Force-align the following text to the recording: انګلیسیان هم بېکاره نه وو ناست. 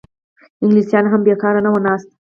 انګلیسیان 0.61 1.05
هم 1.09 1.21
بېکاره 1.25 1.61
نه 1.65 1.69
وو 1.71 1.79
ناست. 1.85 2.09